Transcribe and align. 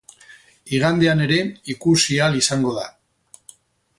Igandean 0.77 1.21
ere 1.25 1.37
ikusi 1.75 2.19
ahal 2.27 2.39
izango 2.41 2.75
da. 2.81 2.87